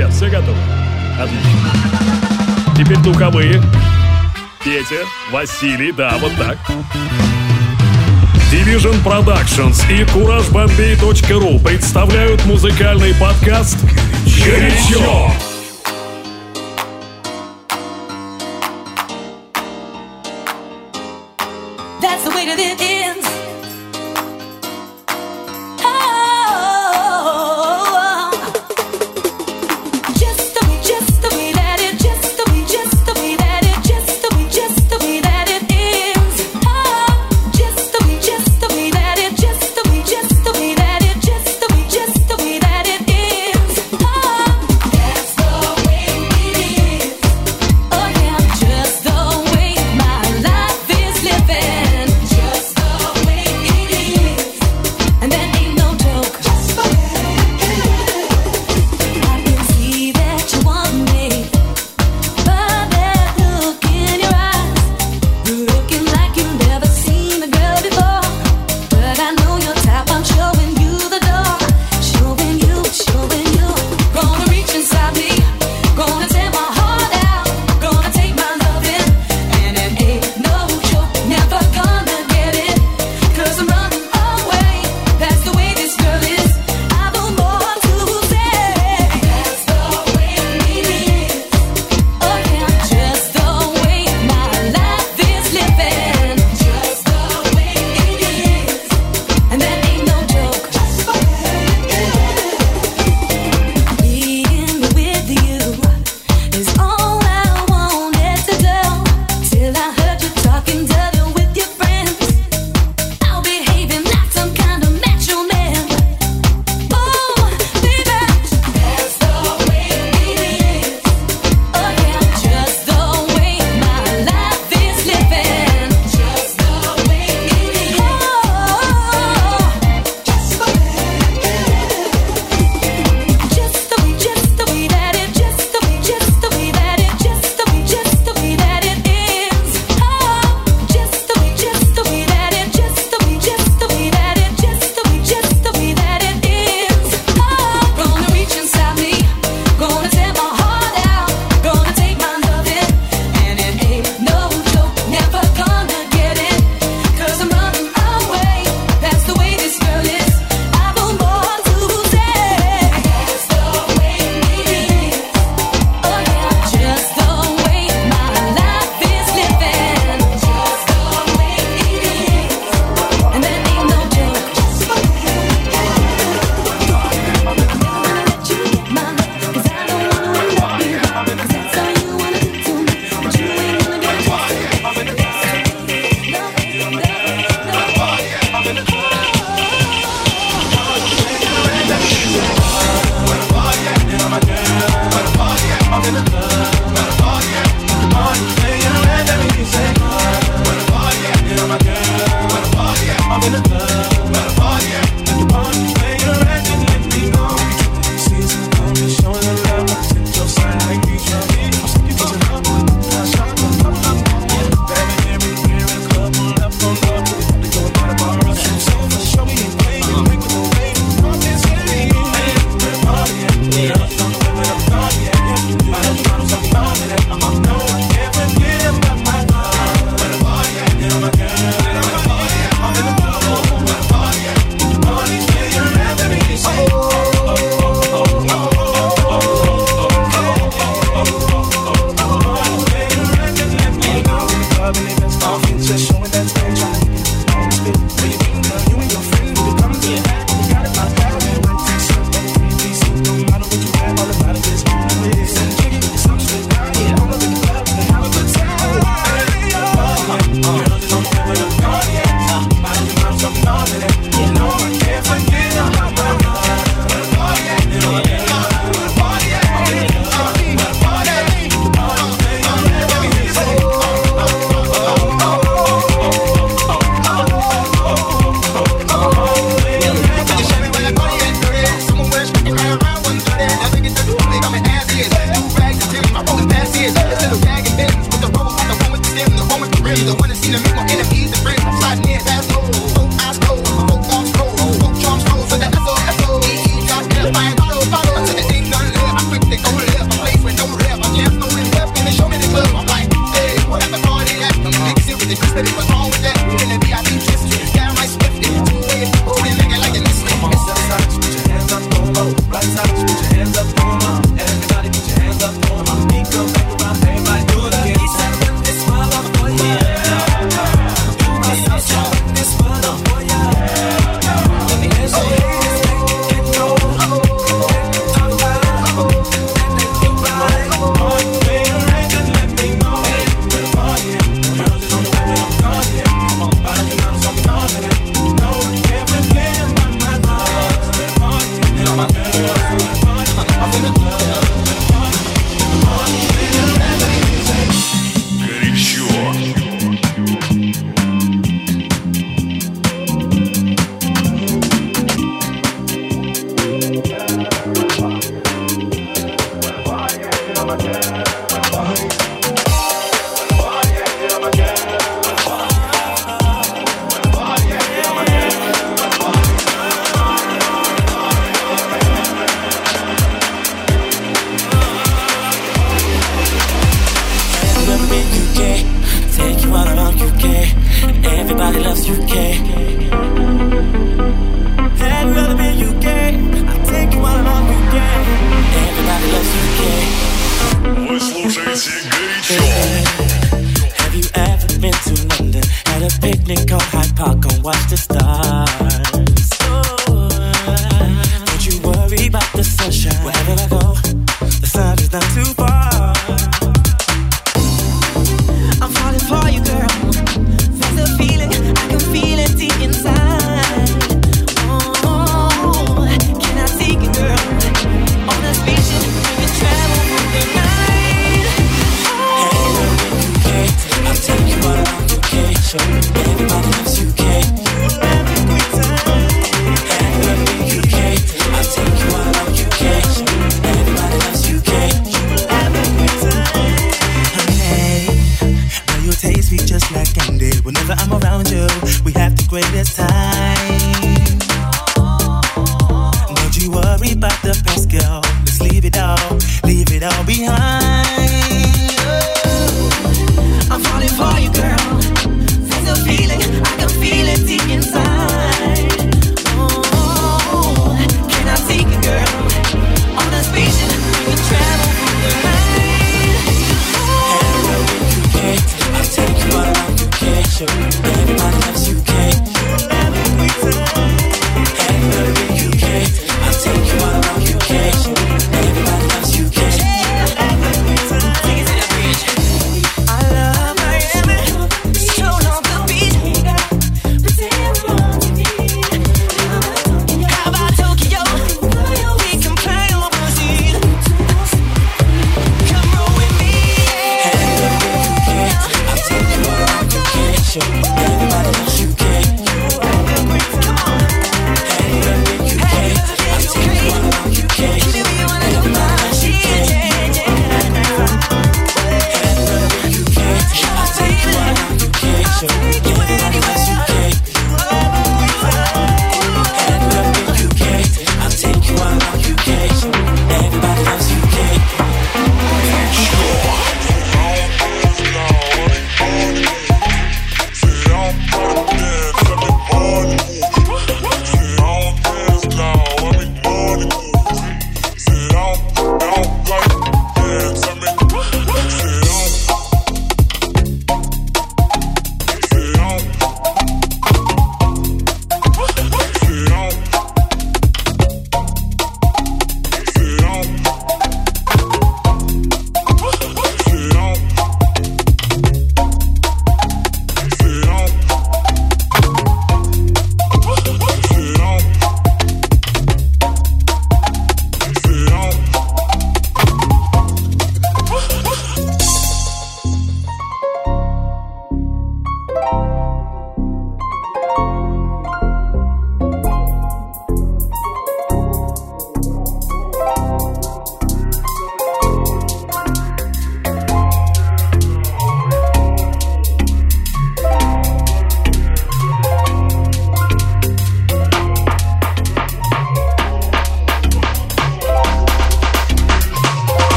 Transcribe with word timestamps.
Ребят, 0.00 0.14
все 0.14 0.30
готовы? 0.30 0.56
Отлично. 1.20 2.74
Теперь 2.74 2.96
духовые. 3.00 3.62
Петя, 4.64 5.04
Василий, 5.30 5.92
да, 5.92 6.16
вот 6.18 6.32
так. 6.38 6.56
Division 8.50 8.96
Productions 9.04 9.84
и 9.92 10.04
CourageBombay.ru 10.04 11.62
представляют 11.62 12.46
музыкальный 12.46 13.12
подкаст 13.16 13.76
«Горячо». 14.24 15.30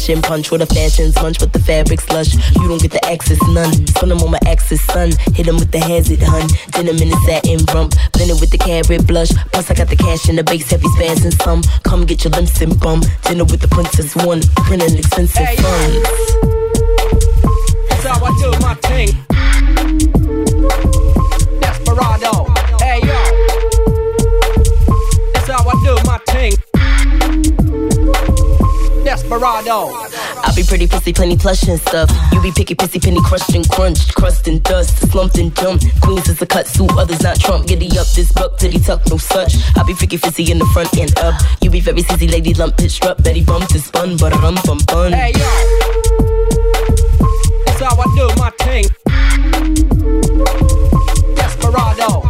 Passion 0.00 0.22
punch 0.22 0.50
with 0.50 0.60
the 0.60 0.66
fashion 0.66 1.12
punch 1.12 1.40
with 1.40 1.52
the 1.52 1.58
fabric 1.58 2.00
slush. 2.00 2.34
You 2.56 2.68
don't 2.68 2.80
get 2.80 2.92
the 2.92 3.04
access, 3.04 3.40
none. 3.48 3.72
Spin 3.88 4.08
them 4.08 4.20
on 4.20 4.30
my 4.30 4.38
axis, 4.46 4.82
son. 4.82 5.12
Hit 5.34 5.46
them 5.46 5.56
with 5.56 5.70
the 5.72 5.80
hazard, 5.80 6.22
hun. 6.22 6.48
Denim 6.72 6.96
in 7.02 7.10
the 7.10 7.20
satin 7.26 7.64
rump. 7.74 7.94
Blended 8.12 8.40
with 8.40 8.50
the 8.50 8.58
carrot 8.58 9.06
blush. 9.06 9.30
Plus, 9.52 9.70
I 9.70 9.74
got 9.74 9.88
the 9.88 9.96
cash 9.96 10.28
in 10.28 10.36
the 10.36 10.44
base, 10.44 10.70
heavy 10.70 10.88
spans 10.96 11.24
and 11.24 11.34
some. 11.42 11.62
Come 11.82 12.06
get 12.06 12.24
your 12.24 12.32
limbs 12.32 12.60
and 12.62 12.78
bum. 12.78 13.02
Dinner 13.24 13.44
with 13.44 13.60
the 13.60 13.68
princess, 13.68 14.14
one. 14.16 14.42
Printing 14.66 14.96
expensive 14.96 15.44
hey, 15.44 15.56
funds. 15.56 15.96
That's 17.88 18.04
how 18.06 18.24
I 18.24 18.30
do 18.40 18.50
my 18.60 18.74
thing. 18.88 19.10
Desperado. 21.60 22.39
Desperado. 29.30 29.94
I 30.42 30.52
be 30.56 30.64
pretty 30.64 30.88
pussy, 30.88 31.12
plenty 31.12 31.36
plush 31.36 31.62
and 31.68 31.80
stuff. 31.80 32.10
You 32.32 32.42
be 32.42 32.50
picky, 32.50 32.74
pissy, 32.74 33.00
penny 33.00 33.20
crushed 33.22 33.54
and 33.54 33.68
crunched, 33.70 34.12
crust 34.16 34.48
and 34.48 34.60
dust, 34.64 35.08
slumped 35.08 35.38
and 35.38 35.54
dumped. 35.54 35.84
Queens 36.00 36.28
is 36.28 36.42
a 36.42 36.46
cut 36.46 36.66
suit, 36.66 36.90
others 36.98 37.22
not 37.22 37.38
Trump. 37.38 37.68
Giddy 37.68 37.86
up 37.96 38.08
this 38.08 38.32
buck, 38.32 38.58
titty 38.58 38.80
tuck, 38.80 39.08
no 39.08 39.18
such. 39.18 39.54
I 39.76 39.84
be 39.84 39.94
freaky, 39.94 40.16
fizzy 40.16 40.50
in 40.50 40.58
the 40.58 40.66
front 40.74 40.98
and 40.98 41.16
up. 41.20 41.40
You 41.60 41.70
be 41.70 41.78
very 41.78 42.02
sissy, 42.02 42.28
lady 42.28 42.54
lump, 42.54 42.76
pitched 42.76 43.06
up, 43.06 43.22
Betty 43.22 43.44
bumped 43.44 43.70
and 43.70 43.80
spun, 43.80 44.16
but 44.16 44.34
rum 44.34 44.58
bum 44.64 44.78
bun. 44.88 45.12
Hey 45.12 45.30
yo, 45.30 45.38
that's 47.66 47.80
how 47.80 47.96
I 47.96 48.04
do 48.16 48.28
my 48.36 48.50
thing. 48.58 48.84
Desperado. 51.36 52.29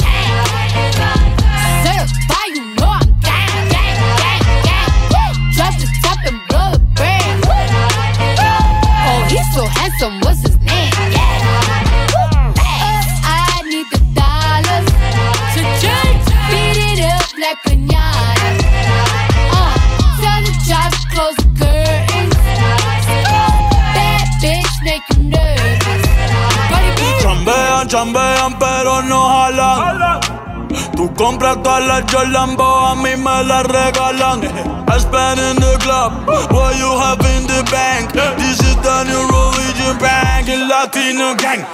Jolambo, 32.21 32.63
a 32.63 32.93
mí 32.95 33.09
las 33.17 33.65
regalan. 33.65 34.43
I 34.87 34.99
spend 34.99 35.39
in 35.39 35.55
the 35.55 35.75
club, 35.79 36.13
what 36.51 36.77
you 36.77 36.99
have 36.99 37.19
in 37.35 37.47
the 37.47 37.63
bank. 37.71 38.11
This 38.37 38.59
is 38.59 38.75
the 38.77 39.03
new 39.05 39.25
religion 39.25 39.97
bank, 39.97 40.47
el 40.47 40.67
latino 40.67 41.35
gang. 41.35 41.65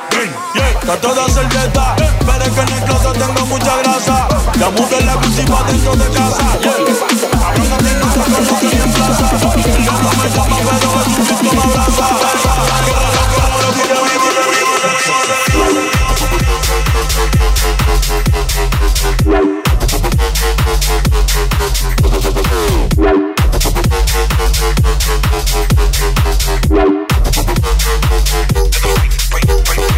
Está 0.55 0.95
toda 1.01 1.27
servieta, 1.27 1.95
pero 1.97 2.45
que 2.55 2.61
en 2.61 2.69
el 2.69 2.83
closet 2.85 3.17
tengo 3.17 3.45
mucha 3.47 3.75
grasa. 3.83 4.27
Ya 4.57 4.69
mudé 4.69 5.01
la 5.03 5.17
dentro 5.17 5.95
de 5.97 6.07
casa. 6.15 6.45
Come 29.77 29.96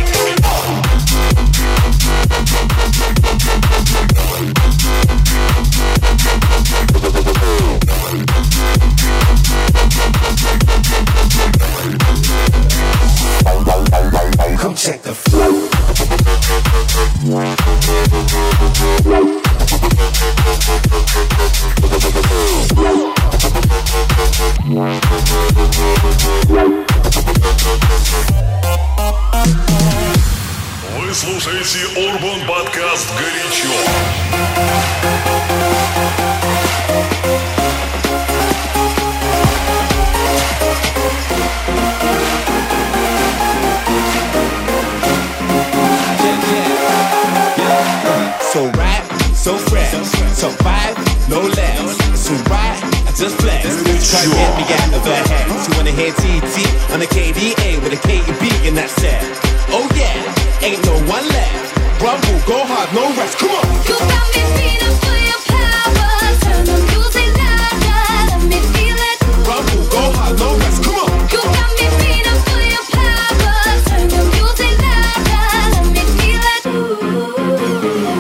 Try 54.10 54.25
to 54.25 54.30
get 54.34 54.58
me 54.58 54.63
out 54.74 54.89
of 54.98 55.06
her 55.06 55.22
head. 55.30 55.46
She 55.62 55.70
wanna 55.78 55.92
hear 55.92 56.12
TT 56.12 56.66
on 56.92 57.00
the 57.00 57.06
KDA 57.06 57.78
with 57.84 57.94
a 57.94 58.01
K 58.01 58.18
and 58.18 58.39
B 58.42 58.50
and 58.66 58.75
that's 58.75 58.98
it. 59.04 59.22
Oh 59.70 59.86
yeah, 59.94 60.66
ain't 60.66 60.84
no 60.84 60.98
one 61.06 61.22
left. 61.30 61.78
Rumble, 62.01 62.42
go 62.50 62.58
hard, 62.66 62.89
no 62.98 63.06
rest. 63.13 63.38
Come 63.38 63.51
on. 63.54 63.62
You 63.86 63.94
got 63.94 64.25
me 64.34 64.42
feeling 64.58 64.98
for 64.98 65.13
your 65.13 65.38
power. 65.46 66.25
Turn 66.42 66.66
the 66.66 66.78
music 66.89 67.30
louder, 67.38 68.34
let 68.34 68.42
me 68.50 68.58
feel 68.74 68.98
it. 68.98 69.18
Rumble, 69.46 69.86
go 69.94 70.01
hard, 70.18 70.42
no 70.42 70.58
rest. 70.58 70.82
Come 70.82 70.98
on. 71.06 71.13
You 71.30 71.46
got 71.46 71.70
me 71.78 71.86
feeling 72.01 72.42
for 72.50 72.62
your 72.66 72.86
power. 72.89 73.62
Turn 73.94 74.10
the 74.10 74.25
music 74.25 74.74
louder, 74.89 75.70
let 75.70 75.86
me 75.94 76.01
feel 76.18 76.42
it. 76.50 76.66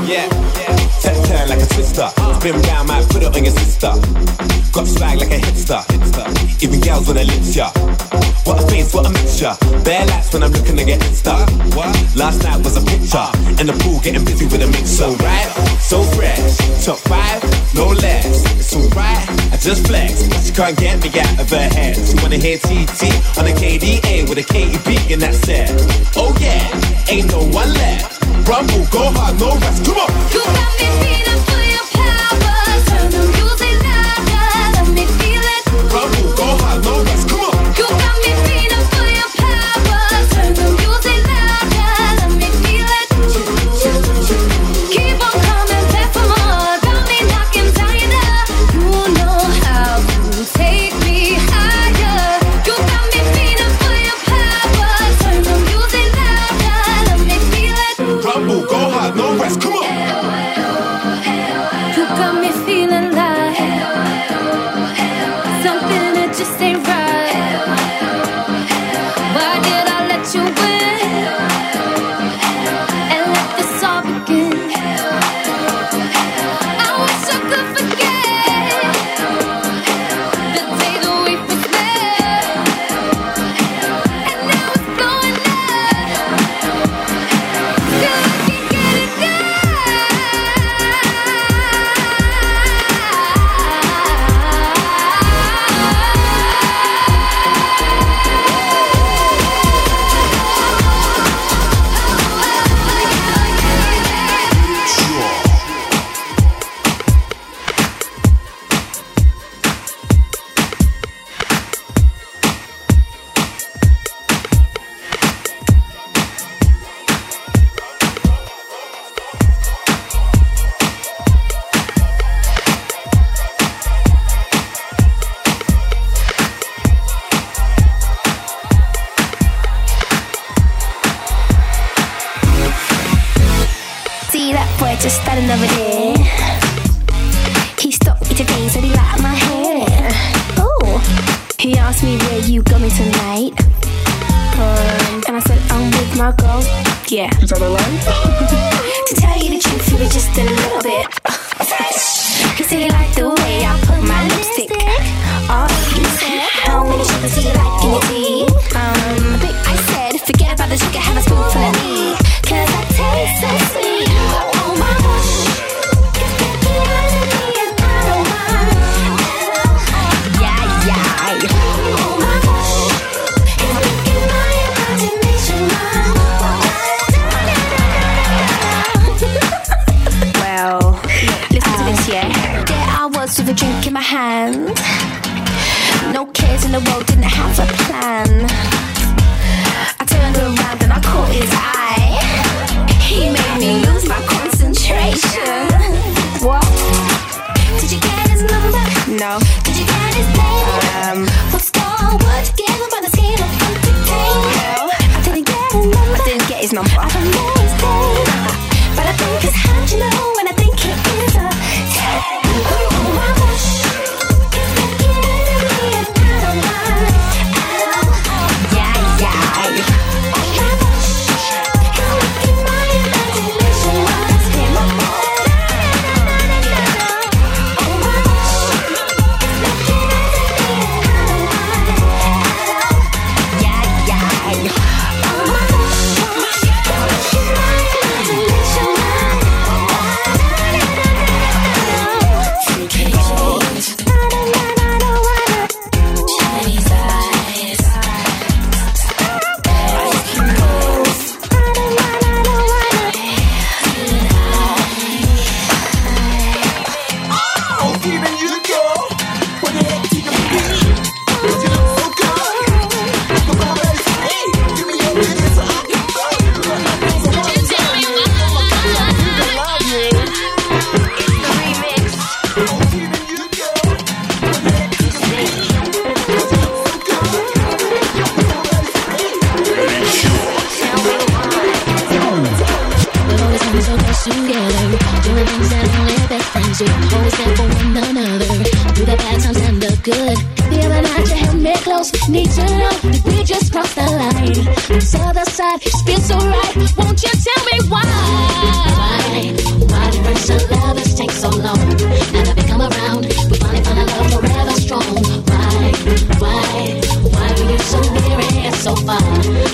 Yeah, 0.05 0.29
turn, 1.01 1.17
turn 1.25 1.49
like 1.49 1.65
a 1.65 1.69
twister. 1.73 2.13
Spin 2.37 2.61
round, 2.69 2.87
might 2.87 3.09
put 3.09 3.23
it 3.25 3.33
on 3.33 3.41
your 3.43 3.57
sister. 3.57 3.89
Got 4.71 4.87
swag 4.87 5.17
like 5.17 5.31
a 5.31 5.39
hipster. 5.39 5.81
Even 6.63 6.79
girls 6.79 7.07
wanna 7.07 7.23
lips 7.23 7.55
ya. 7.55 7.71
What 8.45 8.63
a 8.63 8.67
face, 8.67 8.93
what 8.93 9.05
a 9.05 9.09
mixture. 9.09 9.55
Bare 9.83 10.05
lights 10.05 10.31
when 10.33 10.43
I'm 10.43 10.51
looking 10.51 10.77
to 10.77 10.85
get 10.85 11.01
stuck. 11.13 11.49
Last 12.15 12.43
night 12.43 12.63
was 12.63 12.77
a 12.77 12.83
picture. 12.85 13.29
In 13.59 13.65
the 13.67 13.73
pool, 13.81 13.99
getting 13.99 14.23
busy 14.25 14.45
with 14.45 14.61
a 14.61 14.67
mix. 14.67 14.89
So 14.91 15.13
right, 15.25 15.49
so 15.81 16.03
fresh. 16.13 16.57
Top 16.85 16.99
five, 17.09 17.41
no 17.73 17.87
less. 17.87 18.45
It's 18.59 18.75
alright, 18.75 19.25
I 19.53 19.57
just 19.57 19.87
flex. 19.87 20.21
She 20.45 20.53
can't 20.53 20.77
get 20.77 21.01
me 21.01 21.09
out 21.19 21.39
of 21.41 21.49
her 21.49 21.69
head. 21.73 21.95
She 21.97 22.13
wanna 22.21 22.37
hear 22.37 22.57
TT 22.57 23.09
on 23.41 23.47
a 23.49 23.53
KDA 23.57 24.29
with 24.29 24.37
a 24.37 24.45
KEB 24.45 25.13
and 25.13 25.21
that's 25.21 25.47
it. 25.49 25.69
Oh 26.15 26.35
yeah, 26.39 26.61
ain't 27.09 27.31
no 27.31 27.41
one 27.49 27.73
left. 27.73 28.21
Rumble, 28.47 28.85
go 28.93 29.09
hard, 29.17 29.39
no 29.39 29.49
rest. 29.57 29.85
Come 29.85 29.97
on. 29.97 30.09
You 30.29 30.41
got 30.45 30.69
me 30.77 30.87
feeling 31.01 31.48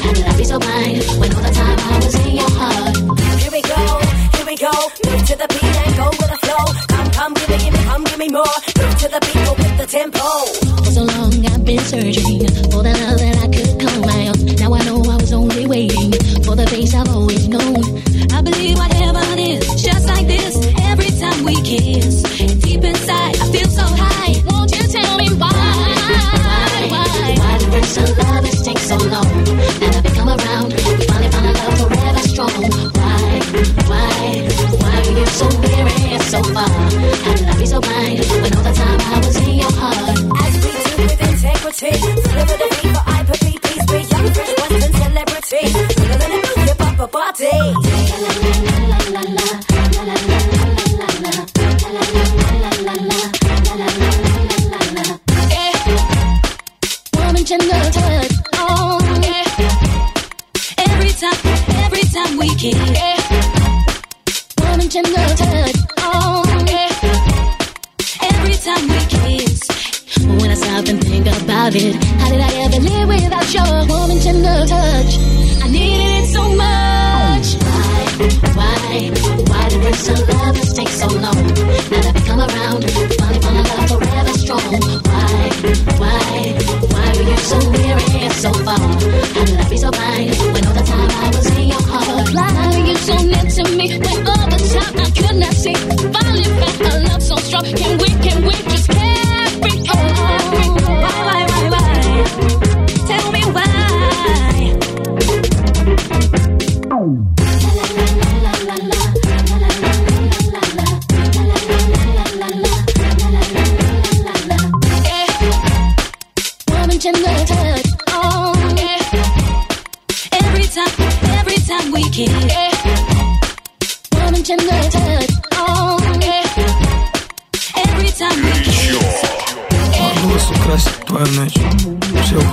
and 0.08 0.18
I'd 0.30 0.38
be 0.38 0.44
so 0.44 0.60
blind 0.60 1.04
when 1.20 1.34
all 1.36 1.42
the 1.42 1.54
time 1.54 1.80
I 1.80 1.96
was 2.04 2.16
in 2.26 2.36
your 2.36 2.52
heart. 2.60 2.96
Here 3.42 3.52
we 3.52 3.62
go, 3.62 3.82
here 4.36 4.46
we 4.46 4.56
go, 4.58 4.74
move 5.10 5.24
to 5.30 5.36
the 5.42 5.48
beat 5.54 5.76
and 5.86 5.96
go 5.98 6.08
with 6.10 6.30
the 6.34 6.40
flow. 6.46 6.64
Come, 6.94 7.10
come, 7.12 7.34
give 7.34 7.50
me, 7.50 7.58
give 7.64 7.74
me, 7.74 7.80
come, 7.90 8.04
give 8.04 8.20
me 8.20 8.30
more. 8.30 8.56
Move 8.80 8.96
to 9.04 9.08
the 9.10 9.20
beat, 9.26 9.46
go 9.46 9.54
with 9.58 9.78
the 9.82 9.88
tempo. 9.88 10.28
For 10.84 10.92
so 10.92 11.04
long 11.04 11.34
I've 11.46 11.66
been 11.66 11.80
searching 11.80 12.55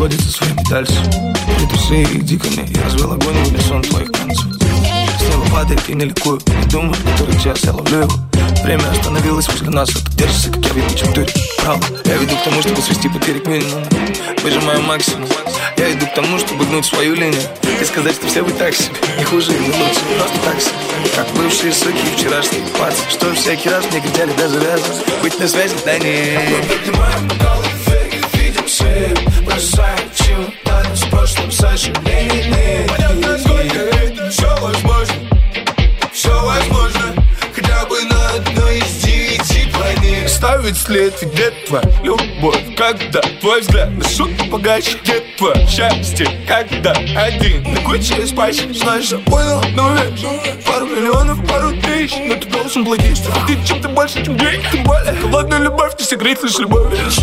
Со 0.03 0.33
своими 0.33 0.69
дальше. 0.69 0.95
Притусы 1.59 2.03
их 2.03 2.25
диками 2.25 2.69
Я 2.75 2.83
развел 2.83 3.12
огонь 3.12 3.37
в 3.37 3.49
унисон 3.53 3.83
твоих 3.83 4.11
концов. 4.11 4.47
С 4.47 5.29
неба 5.29 5.49
падает 5.49 5.88
и 5.88 5.95
не 5.95 6.07
ликую 6.07 6.41
Не 6.61 6.67
думаю, 6.67 6.97
который 7.17 7.38
час 7.41 7.61
я 7.62 7.73
ловлю 7.73 8.01
его. 8.01 8.12
Время 8.65 8.83
остановилось 8.91 9.47
возле 9.49 9.71
нас 9.71 9.91
А 9.91 10.11
ты 10.11 10.17
держишься, 10.17 10.51
как 10.51 10.65
я 10.65 10.73
в 10.73 10.77
ебучем 10.77 11.12
туре 11.12 11.29
Правда, 11.59 11.87
я 12.07 12.17
веду 12.17 12.35
к 12.35 12.43
тому, 12.43 12.61
чтобы 12.62 12.83
свести 12.83 13.09
потери 13.09 13.38
к 13.38 13.47
минимуму. 13.47 13.87
Выжимаю 14.43 14.83
максимум. 14.83 15.29
Я 15.77 15.93
иду 15.93 16.05
к 16.07 16.15
тому, 16.15 16.37
чтобы 16.37 16.65
гнуть 16.65 16.85
свою 16.85 17.15
линию. 17.15 17.43
И 17.81 17.85
сказать, 17.85 18.17
что 18.17 18.27
все 18.27 18.43
вы 18.43 18.51
так 18.55 18.75
себе 18.75 18.97
Не 19.19 19.25
хуже, 19.25 19.53
не 19.53 19.69
лучше, 19.69 20.01
просто 20.19 20.38
так 20.45 20.61
себе. 20.61 20.75
Как 21.15 21.29
бывшие 21.37 21.73
суки 21.73 22.03
и 22.12 22.17
вчерашние 22.19 22.62
пацы 22.77 23.03
Что 23.09 23.33
всякий 23.35 23.69
раз 23.69 23.85
мне 23.93 24.01
кричали 24.01 24.33
даже 24.37 24.59
раз 24.59 24.81
Быть 25.23 25.38
на 25.38 25.47
связи, 25.47 25.77
да 25.85 25.97
не 25.99 26.38
Бросаем 29.53 30.11
чемоданы 30.15 30.97
с 30.97 31.05
прошлым 31.11 31.53
сожалением. 31.53 32.88
Понятно, 32.88 33.38
сколько 33.38 33.79
это 33.81 34.31
все 34.31 34.57
возможно. 34.57 35.15
Все 36.11 36.43
возможно 36.43 37.15
Хотя 37.55 37.85
бы 37.85 38.03
на 38.05 38.31
одной 38.31 38.79
из 38.79 39.03
девяти 39.03 39.71
планет. 39.71 40.31
Ставить 40.31 40.79
след, 40.79 41.15
где 41.21 41.51
твоя 41.67 41.85
любовь. 42.03 42.62
Когда 42.79 43.21
твой 43.43 43.61
взгляд 43.61 43.91
на 43.91 44.09
шутку 44.09 44.47
погаче 44.47 44.97
Где 45.03 45.21
твое 45.37 45.67
счастье, 45.67 46.27
когда 46.49 46.93
один 47.15 47.75
На 47.75 47.81
куче 47.83 48.27
спать, 48.27 48.57
знаешь, 48.75 49.11
я 49.11 49.19
понял 49.19 49.59
одну 49.59 49.95
вещь 49.97 50.65
Пару 50.65 50.87
миллионов, 50.87 51.47
пару 51.47 51.73
тысяч. 51.83 52.15
Но 52.27 52.37
ты 52.37 52.49
должен 52.49 52.87
платить, 52.87 53.19
что 53.19 53.31
ты 53.47 53.59
чем-то 53.67 53.91
больше, 53.91 54.25
чем 54.25 54.38
деньги 54.38 54.65
Тем 54.73 54.85
более, 54.85 55.15
холодная 55.21 55.59
любовь 55.59 55.93
не 55.99 56.07
согреть 56.07 56.43
лишь 56.43 56.59
любовь. 56.59 56.91
Лишь 56.99 57.19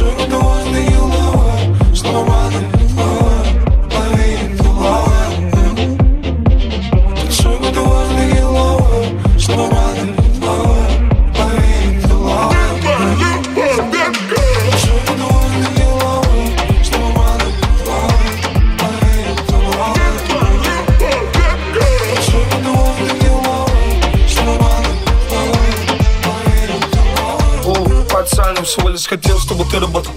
хотел, 29.10 29.40
чтобы 29.40 29.66
ты 29.66 29.80
работал 29.80 30.14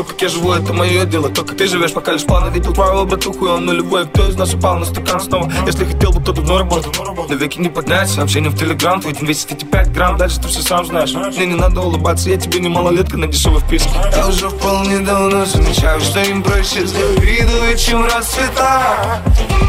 То, 0.00 0.04
как 0.04 0.22
я 0.22 0.28
живу, 0.28 0.52
это 0.52 0.72
мое 0.72 1.04
дело. 1.04 1.28
То, 1.28 1.44
как 1.44 1.58
ты 1.58 1.66
живешь, 1.66 1.92
пока 1.92 2.12
лишь 2.12 2.24
планы 2.24 2.50
Видел 2.54 2.72
твоего 2.72 3.04
братуху, 3.04 3.44
и 3.44 3.48
он 3.50 3.66
нулевой 3.66 4.06
Кто 4.06 4.30
из 4.30 4.34
нас 4.34 4.54
упал 4.54 4.78
на 4.78 4.86
стакан 4.86 5.20
снова? 5.20 5.52
Если 5.66 5.84
хотел 5.84 6.10
бы, 6.12 6.24
то 6.24 6.32
давно 6.32 6.56
работал. 6.56 6.90
На 7.28 7.34
веки 7.34 7.58
не 7.58 7.68
поднять, 7.68 8.08
сообщение 8.08 8.50
в 8.50 8.56
телеграм. 8.58 9.02
Твой 9.02 9.12
день 9.12 9.26
весит 9.26 9.52
эти 9.52 9.66
5 9.66 9.92
грамм, 9.92 10.16
дальше 10.16 10.40
ты 10.40 10.48
все 10.48 10.62
сам 10.62 10.86
знаешь. 10.86 11.12
Мне 11.12 11.44
не 11.44 11.54
надо 11.54 11.82
улыбаться, 11.82 12.30
я 12.30 12.38
тебе 12.38 12.60
не 12.60 12.70
малолетка 12.70 13.18
на 13.18 13.26
дешевой 13.26 13.60
вписке. 13.60 13.90
Я 14.16 14.26
уже 14.26 14.48
вполне 14.48 15.00
давно 15.00 15.44
замечаю, 15.44 16.00
что 16.00 16.20
им 16.22 16.42
проще 16.42 16.86
завидовать, 16.86 17.78
чем 17.78 18.02
расцветать 18.06 19.20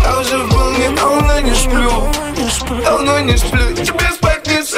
Я 0.02 0.17
уже 0.17 0.48
вполне 0.48 0.91
давно 0.91 1.39
не 1.41 1.54
сплю. 1.54 2.82
Давно 2.86 3.20
не 3.20 3.36
сплю, 3.36 3.74
тебе 3.74 4.10
спать 4.13 4.31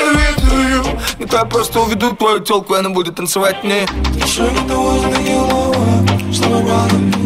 советую 0.03 0.83
Не 1.19 1.25
то 1.25 1.37
я 1.37 1.45
просто 1.45 1.79
уведу 1.79 2.11
твою 2.15 2.39
телку, 2.39 2.75
и 2.75 2.79
она 2.79 2.89
будет 2.89 3.15
танцевать 3.15 3.63
мне. 3.63 3.85
Stay 6.33 7.22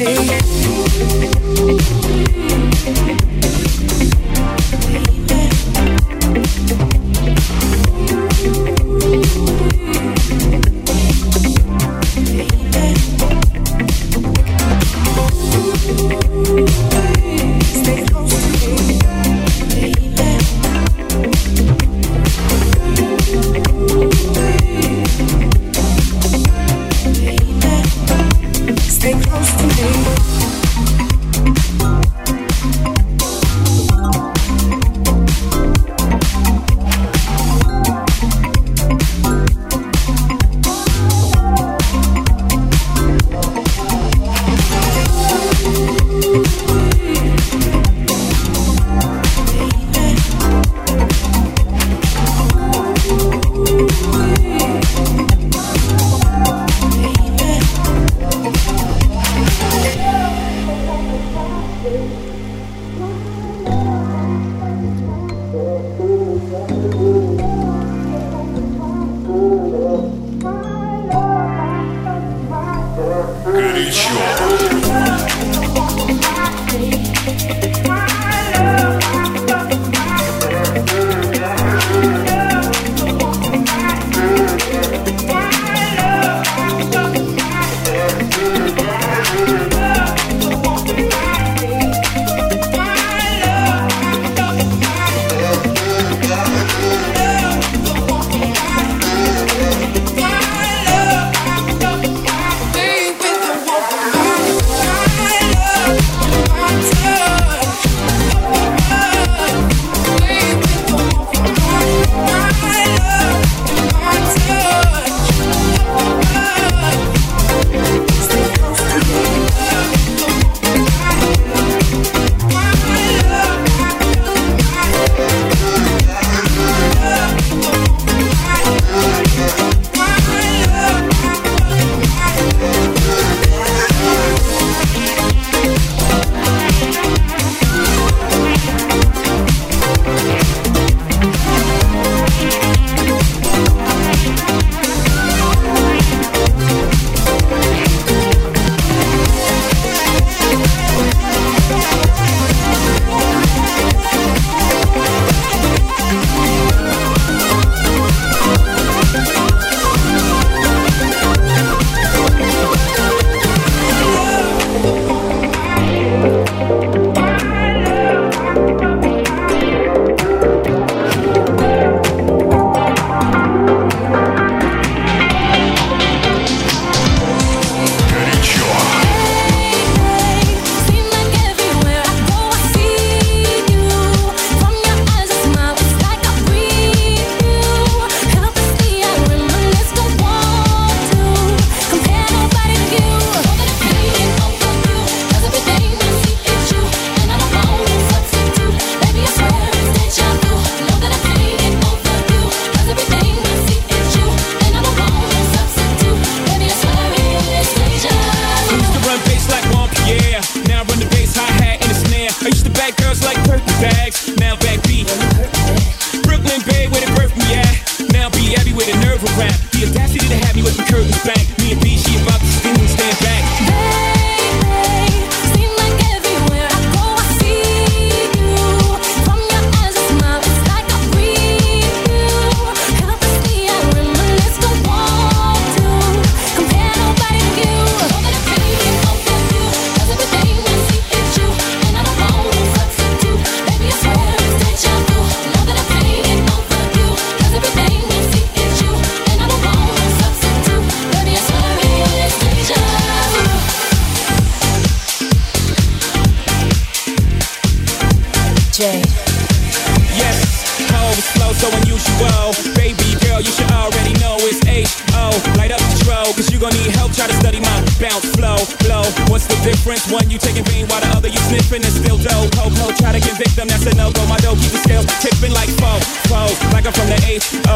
close 0.00 0.40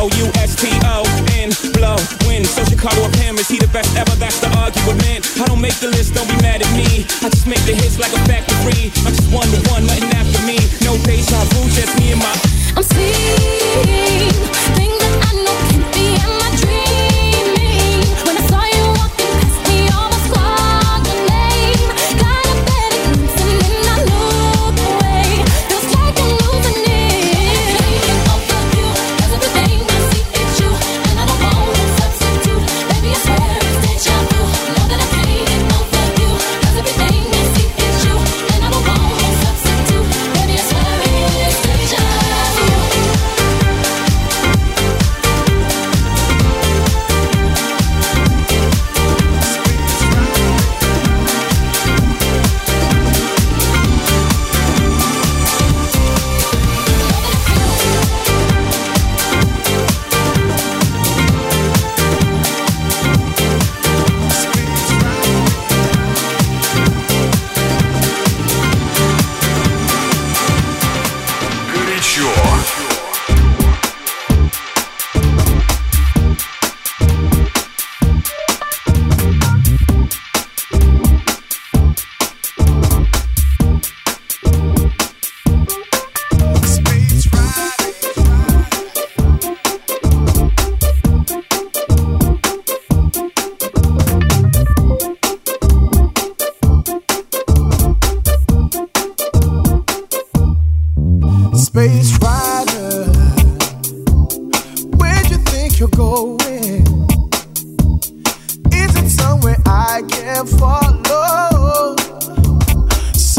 B-O-U-S-T-O-N, 0.04 1.48
blow, 1.72 1.96
win. 2.28 2.44
So 2.44 2.62
Chicago 2.64 3.08
him, 3.16 3.38
is 3.38 3.48
he 3.48 3.58
the 3.58 3.68
best 3.68 3.96
ever? 3.96 4.14
That's 4.16 4.38
the 4.38 4.52
argument. 4.58 5.24
I 5.40 5.46
don't 5.46 5.60
make 5.60 5.76
the 5.80 5.88
list, 5.88 6.14
don't 6.14 6.28
be 6.28 6.36
mad 6.42 6.60
at 6.60 6.70
me. 6.76 7.06
I 7.24 7.30
just 7.30 7.46
make 7.46 7.64
the 7.64 7.72
hits 7.72 7.98
like 7.98 8.12
a 8.12 8.20
factory. 8.28 8.92
I'm 9.06 9.16
just 9.16 9.32
one 9.32 9.48
to 9.48 9.70
one, 9.72 9.86
nothing 9.86 10.12
after 10.12 10.44
me. 10.44 10.60
No 10.84 10.98
deja 11.04 11.40
vu, 11.56 11.70
just 11.70 11.96
me 11.98 12.12
and 12.12 12.20
my 12.20 12.43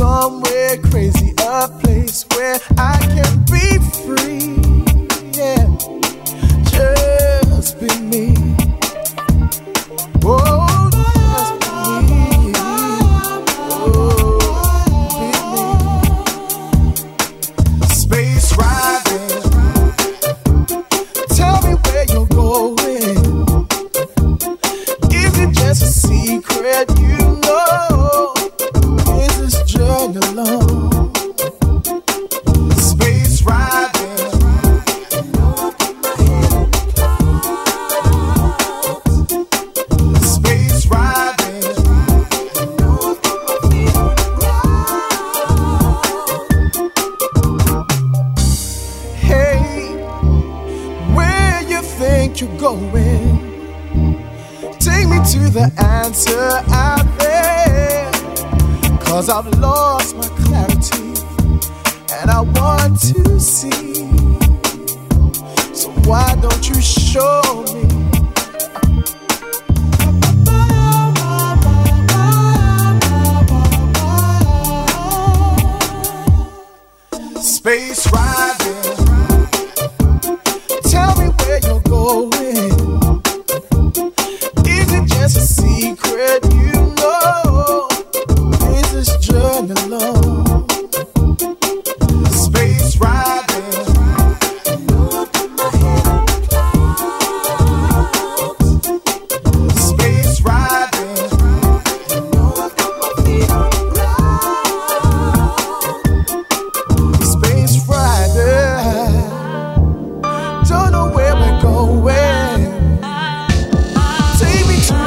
somewhere 0.06 0.78
crazy, 0.78 1.34
a 1.42 1.68
place 1.82 2.26
where 2.36 2.60
I 2.78 2.96
can 3.16 3.32
be 3.54 3.68
free. 4.04 4.56
Yeah, 5.40 5.66
just 6.72 7.80
be 7.80 7.90
me. 8.12 8.35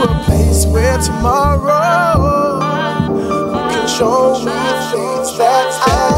a 0.03 0.25
place 0.25 0.67
where 0.67 0.99
tomorrow 0.99 2.61
you 3.11 3.71
can 3.71 3.89
show 3.89 4.35
me 4.45 4.53
things 4.91 5.37
that 5.39 5.69
I. 5.87 6.18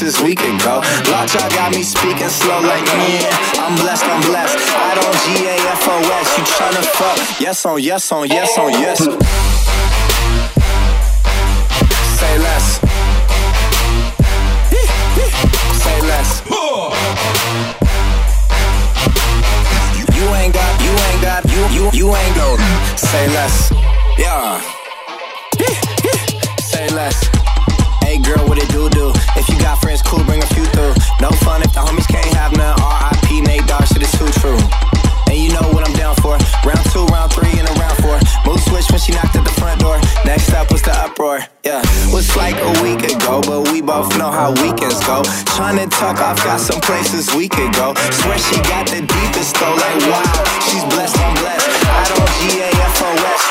We 0.00 0.06
this 0.06 0.22
weekend, 0.22 0.60
bro. 0.60 0.80
Lockjaw 1.10 1.48
got 1.50 1.74
me 1.74 1.82
speaking 1.82 2.28
slow 2.28 2.60
like, 2.60 2.86
yeah, 2.86 3.28
I'm 3.60 3.76
blessed, 3.76 4.04
I'm 4.04 4.22
blessed. 4.22 4.56
I 4.74 4.94
don't 4.94 5.16
G-A-F-O-S, 5.24 6.38
you 6.38 6.44
tryna 6.44 6.84
fuck. 6.96 7.40
Yes 7.40 7.66
on, 7.66 7.82
yes 7.82 8.12
on, 8.12 8.28
yes 8.28 8.58
on, 8.58 8.70
yes. 8.72 8.98
Say 12.18 12.38
less. 12.38 12.80
Say 15.82 16.00
less. 16.02 16.42
You, 19.98 20.04
you 20.14 20.34
ain't 20.34 20.54
got, 20.54 20.80
you 20.80 20.90
ain't 20.90 21.22
got, 21.22 21.44
you, 21.50 21.66
you, 21.76 21.90
you 21.92 22.14
ain't 22.14 22.36
go. 22.36 22.56
Say 22.96 23.28
less. 23.28 23.72
Yeah. 24.16 24.60
Say 26.60 26.88
less 26.88 27.39
girl, 28.30 28.46
what 28.46 28.58
it 28.62 28.68
do 28.70 28.88
do? 28.90 29.10
If 29.34 29.48
you 29.48 29.58
got 29.58 29.80
friends, 29.82 30.02
cool, 30.02 30.22
bring 30.24 30.42
a 30.42 30.50
few 30.54 30.64
through. 30.70 30.94
No 31.20 31.30
fun 31.42 31.62
if 31.62 31.72
the 31.74 31.82
homies 31.82 32.06
can't 32.06 32.30
have 32.38 32.54
none. 32.54 32.78
RIP 32.78 33.42
Nate 33.42 33.66
Dogg, 33.66 33.86
shit 33.90 34.02
is 34.02 34.12
too 34.14 34.30
true. 34.38 34.60
And 35.26 35.38
you 35.38 35.50
know 35.50 35.66
what 35.74 35.82
I'm 35.86 35.94
down 35.94 36.14
for. 36.22 36.38
Round 36.62 36.84
two, 36.94 37.06
round 37.10 37.32
three, 37.32 37.50
and 37.58 37.66
a 37.66 37.74
round 37.82 37.98
four. 37.98 38.18
Mood 38.46 38.60
switch 38.60 38.86
when 38.90 39.00
she 39.00 39.12
knocked 39.12 39.34
at 39.34 39.42
the 39.42 39.54
front 39.58 39.80
door. 39.80 39.98
Next 40.24 40.52
up 40.54 40.70
was 40.70 40.82
the 40.82 40.94
uproar. 40.94 41.40
Yeah, 41.64 41.82
was 42.14 42.36
like 42.36 42.58
a 42.58 42.72
week 42.82 43.02
ago, 43.02 43.42
but 43.42 43.70
we 43.72 43.82
both 43.82 44.16
know 44.18 44.30
how 44.30 44.54
weekends 44.62 45.02
go. 45.06 45.22
Trying 45.56 45.78
to 45.82 45.86
talk 45.90 46.20
off, 46.20 46.38
got 46.44 46.60
some 46.60 46.80
places 46.80 47.34
we 47.34 47.48
could 47.48 47.72
go. 47.74 47.94
Swear 48.22 48.38
she 48.38 48.56
got 48.70 48.86
the 48.86 49.02
deepest 49.02 49.58
though, 49.58 49.74
like 49.74 49.98
wow, 50.06 50.26
she's 50.70 50.84
blessed, 50.94 51.18
I'm 51.18 51.34
blessed. 51.34 51.66
I 51.82 52.02
don't 52.10 52.30
G 52.38 52.60
A 52.62 52.68
F 52.70 53.02
O 53.02 53.10
S. 53.34 53.49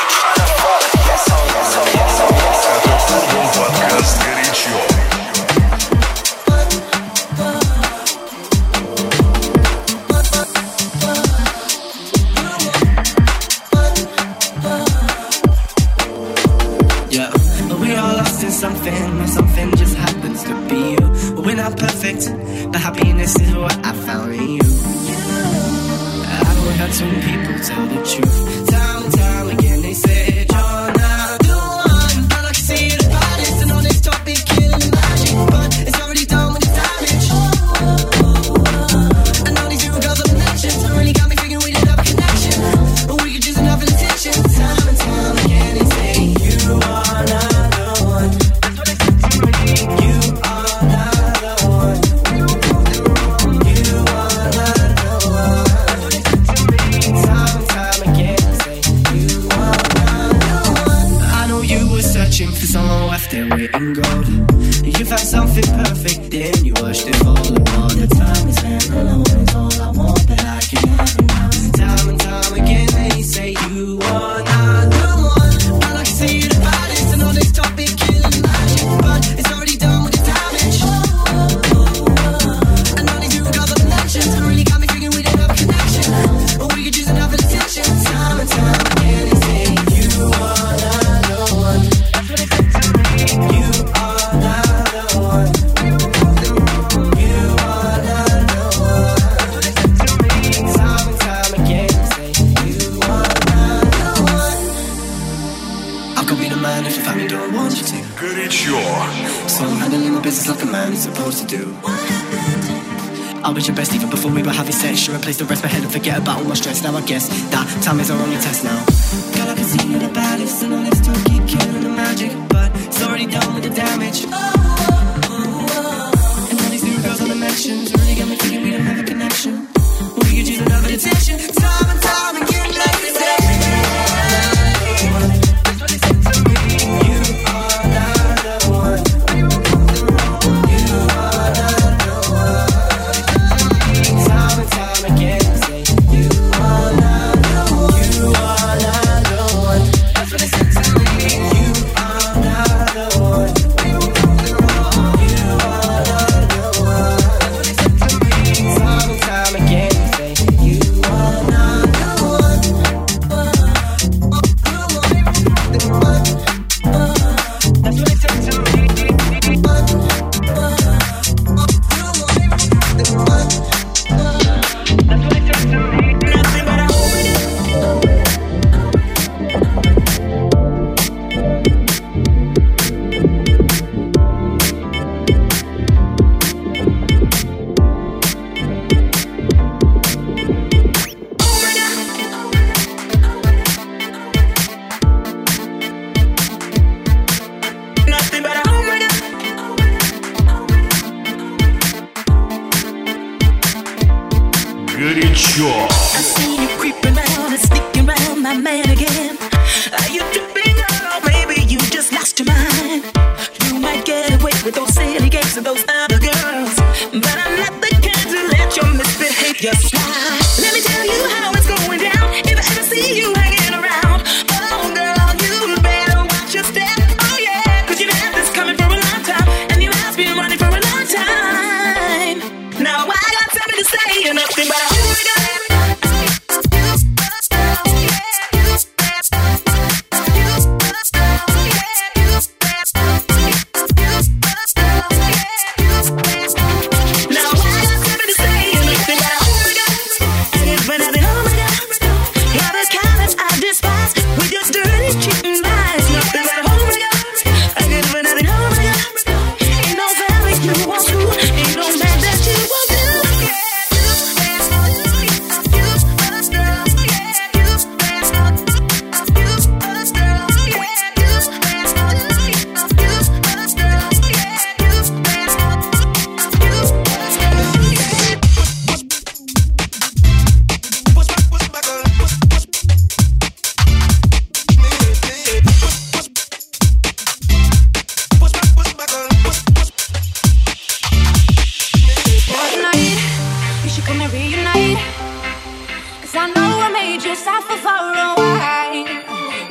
Just 297.18 297.44
half 297.44 297.64
south 297.64 297.70
for 297.70 297.76
far 297.82 298.14
and. 298.14 299.04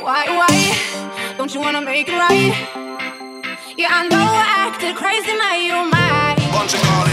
Why, 0.02 0.26
why? 0.28 1.34
Don't 1.38 1.52
you 1.54 1.60
wanna 1.60 1.80
make 1.80 2.06
it 2.06 2.12
right? 2.12 2.52
Yeah, 3.78 3.88
I 3.90 4.06
know 4.08 4.18
I 4.18 4.68
acted 4.68 4.94
crazy, 4.94 5.32
now 5.36 5.54
you 5.54 5.90
mind. 5.90 7.09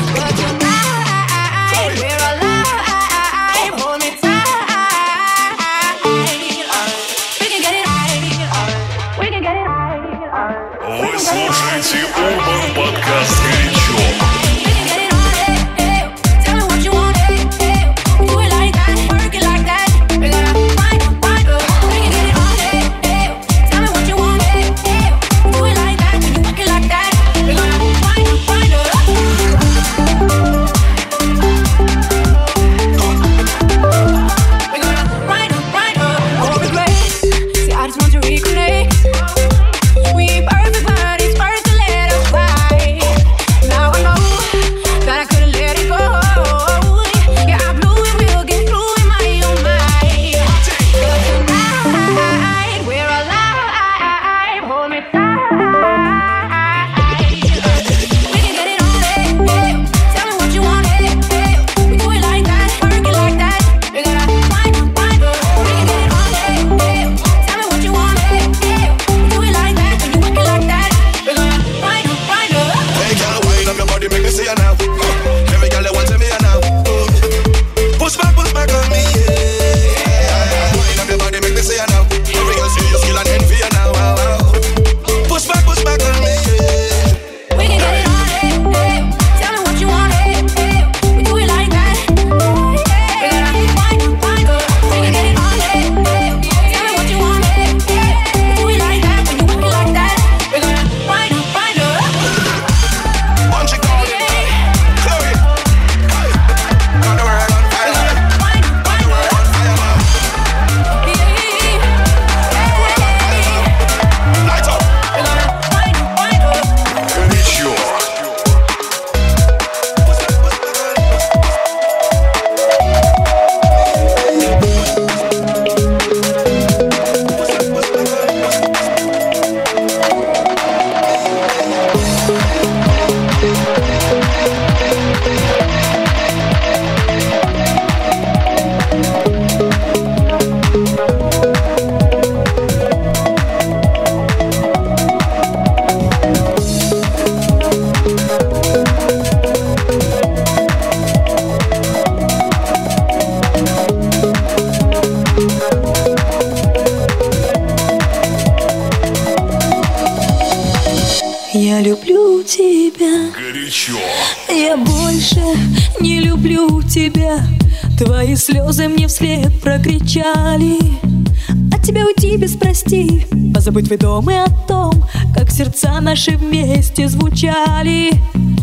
забыть 173.68 173.92
ведомы 173.92 174.44
о 174.44 174.50
том, 174.66 174.94
как 175.36 175.52
сердца 175.52 176.00
наши 176.00 176.38
вместе 176.38 177.10
звучали. 177.10 178.14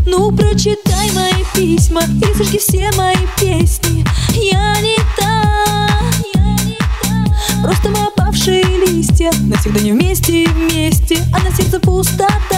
Ну, 0.07 0.33
прочитай 0.33 1.11
мои 1.13 1.45
письма 1.55 2.01
и 2.01 2.35
сожги 2.39 2.57
все 2.57 2.91
мои 2.97 3.15
песни. 3.39 4.03
Я 4.33 4.81
не 4.81 4.97
та, 5.19 5.43
я 6.35 6.57
не 6.65 6.79
та. 7.03 7.63
Просто 7.63 7.91
мы 7.91 7.99
опавшие 8.07 8.65
листья, 8.65 9.31
навсегда 9.41 9.81
не 9.81 9.93
вместе 9.93 10.49
вместе, 10.49 11.19
а 11.35 11.41
на 11.47 11.55
сердце 11.55 11.79
пустота. 11.81 12.54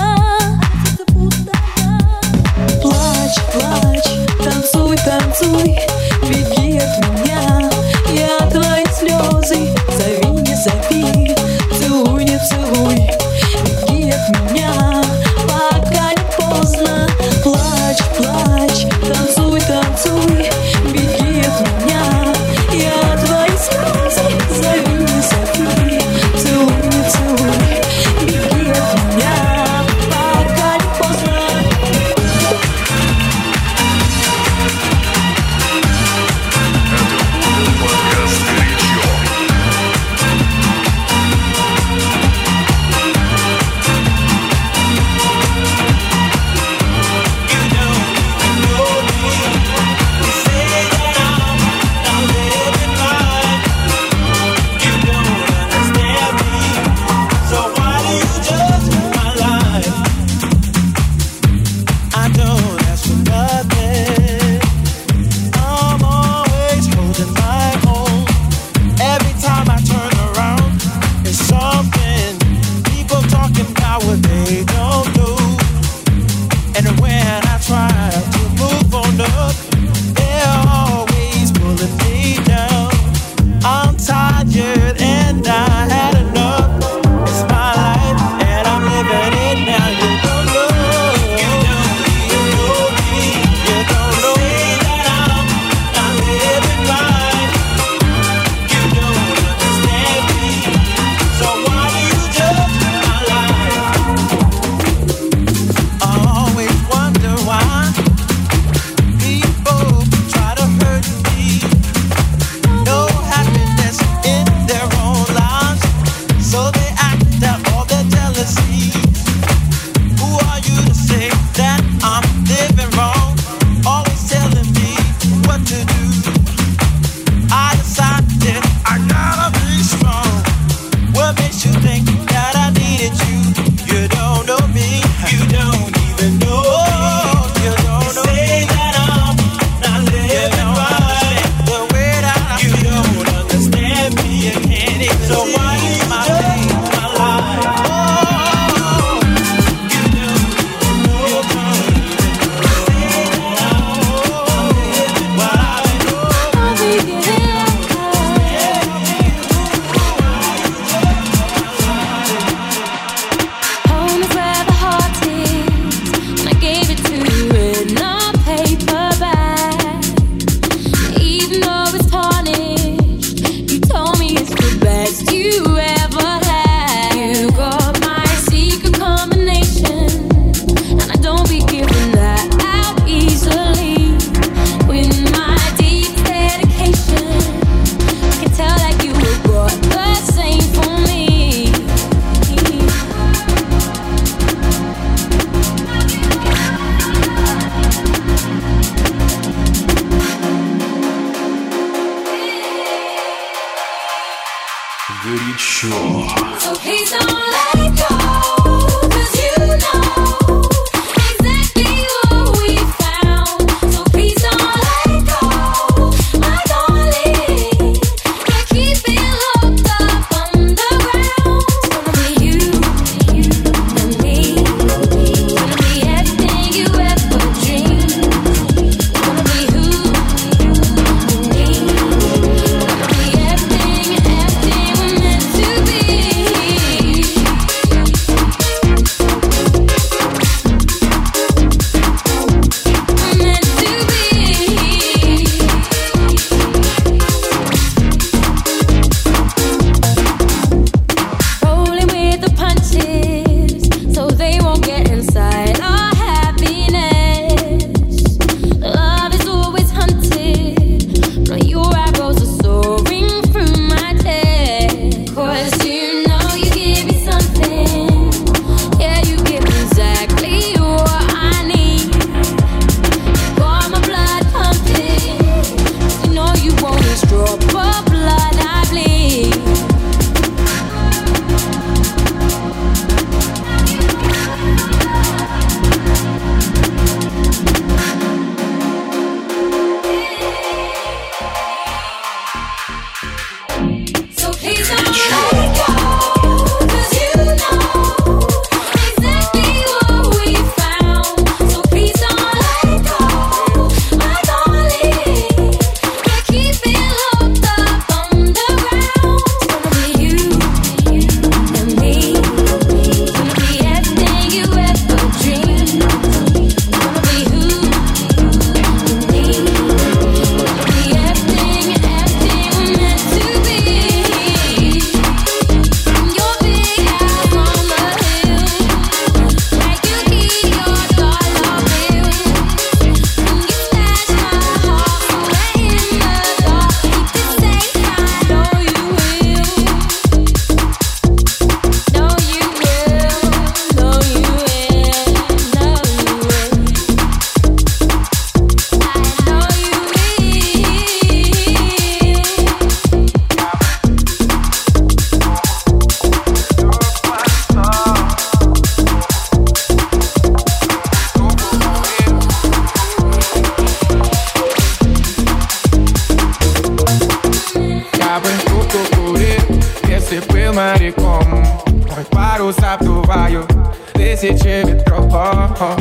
принцип 370.26 370.52
был 370.52 370.72
моряком 370.72 371.64
Мой 371.86 372.24
парус 372.30 372.76
обдуваю 372.78 373.66
тысячи 374.12 374.86
ветров 374.86 375.32
о 375.32 375.70
-о. 375.78 375.94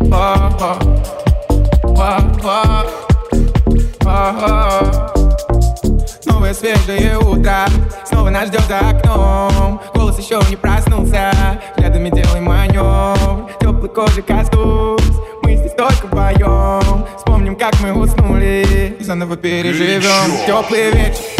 О 0.00 0.50
-о. 0.50 0.72
О 1.82 2.18
-о. 2.42 2.86
О 4.04 4.06
-о. 4.06 5.10
Новое 6.26 6.54
свежее 6.54 7.18
утро 7.18 7.66
Снова 8.04 8.30
нас 8.30 8.48
ждет 8.48 8.62
за 8.68 8.78
окном 8.78 9.80
Голос 9.94 10.18
еще 10.18 10.40
не 10.48 10.56
проснулся 10.56 11.32
Взглядами 11.76 12.10
делай 12.10 12.40
маневр 12.40 13.50
Теплый 13.60 13.90
кожи 13.90 14.22
коснусь 14.22 15.00
Мы 15.42 15.56
здесь 15.56 15.72
только 15.72 16.06
вдвоем 16.06 17.06
Вспомним, 17.16 17.56
как 17.56 17.74
мы 17.80 17.92
уснули 17.92 18.94
И 19.00 19.04
заново 19.04 19.36
переживем 19.36 20.46
Теплый 20.46 20.90
вечер 20.92 21.35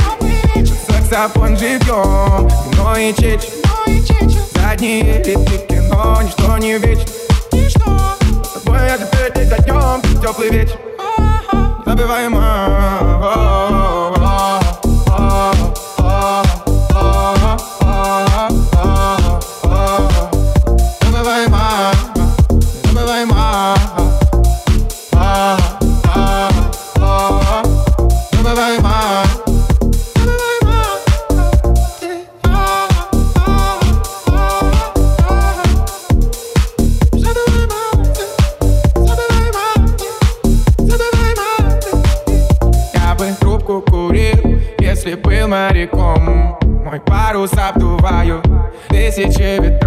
Лиссабон 1.07 1.57
живем, 1.57 2.49
вино 2.73 2.97
и 2.97 3.15
чечь 3.15 3.49
Задние 4.55 5.03
ряды 5.03 5.35
кино, 5.69 6.21
ничто 6.21 6.59
не 6.59 6.79
вечно 6.79 7.07
С 8.43 8.61
тобой 8.61 8.79
я 8.89 8.99
теперь 8.99 9.33
день 9.33 9.49
за 9.49 9.59
днем, 9.59 10.03
теплый 10.21 10.51
вечер 10.51 10.81
Забываем, 11.87 12.35
забдуваю 47.47 48.43
тисячі 48.89 49.61
вітро. 49.61 49.87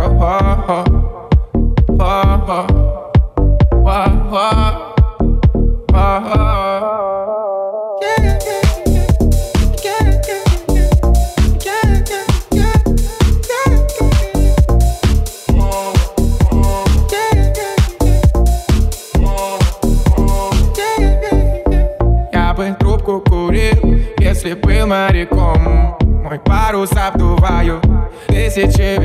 Я 22.33 22.53
бы 22.53 22.75
трубку 22.79 23.21
курил, 23.21 23.95
если 24.19 24.53
был 24.53 24.87
моряком. 24.87 25.97
Мой 26.01 26.39
парус 26.39 26.91
обдувал. 26.91 27.28
visiting 28.49 28.98